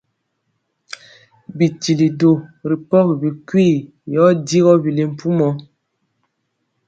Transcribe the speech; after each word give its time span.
Bitili 1.57 2.07
du 2.19 2.31
ri 2.69 2.77
pɔgi 2.89 3.13
bikwii 3.21 3.75
yɔ 4.13 4.25
digɔ 4.47 4.71
bile 4.83 5.03
mpumɔ. 5.11 5.47